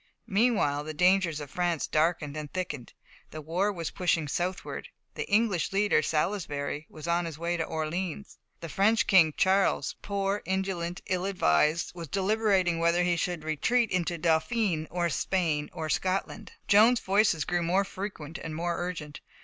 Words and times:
Meanwhile 0.25 0.83
the 0.85 0.95
dangers 0.95 1.39
of 1.39 1.51
France 1.51 1.85
darkened 1.85 2.35
and 2.35 2.51
thickened. 2.51 2.93
The 3.29 3.39
war 3.39 3.71
was 3.71 3.91
pushing 3.91 4.27
southward; 4.27 4.87
the 5.13 5.29
English 5.29 5.71
leader, 5.71 6.01
Salisbury, 6.01 6.87
was 6.89 7.07
on 7.07 7.25
his 7.25 7.37
way 7.37 7.55
to 7.55 7.63
Orleans; 7.63 8.39
the 8.61 8.67
French 8.67 9.05
King, 9.05 9.31
Charles, 9.37 9.93
poor, 10.01 10.41
indolent, 10.43 11.01
ill 11.05 11.25
advised, 11.25 11.91
was 11.93 12.07
deliberating 12.07 12.79
whether 12.79 13.03
he 13.03 13.15
should 13.15 13.43
retreat 13.43 13.91
into 13.91 14.17
Dauphiné, 14.17 14.87
or 14.89 15.07
Spain, 15.07 15.69
or 15.71 15.87
Scotland. 15.87 16.53
Joan's 16.67 16.99
voices 16.99 17.45
grew 17.45 17.61
more 17.61 17.83
frequent 17.83 18.39
and 18.39 18.55
more 18.55 18.75
urgent. 18.77 19.21